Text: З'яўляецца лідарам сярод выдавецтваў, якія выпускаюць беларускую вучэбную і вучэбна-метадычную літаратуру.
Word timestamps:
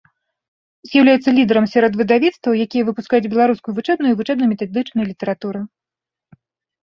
З'яўляецца 0.91 1.33
лідарам 1.39 1.65
сярод 1.73 1.93
выдавецтваў, 1.99 2.55
якія 2.65 2.87
выпускаюць 2.87 3.29
беларускую 3.33 3.73
вучэбную 3.79 4.11
і 4.15 4.17
вучэбна-метадычную 4.21 5.05
літаратуру. 5.11 5.61